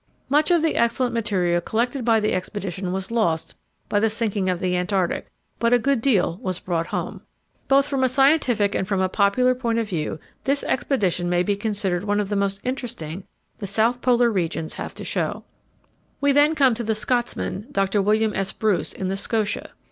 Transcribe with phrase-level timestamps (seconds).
[0.29, 3.53] Much of the excellent material collected by the expedition was lost
[3.87, 5.27] by the sinking of the Antarctic,
[5.59, 7.21] but a good deal was brought home.
[7.67, 11.55] Both from a scientific and from a popular point of view this expedition may be
[11.55, 13.25] considered one of the most interesting
[13.59, 15.43] the South Polar regions have to show.
[16.19, 18.01] We then come to the Scotsman, Dr.
[18.01, 18.51] William S.
[18.53, 19.69] Bruce, in the Scotia.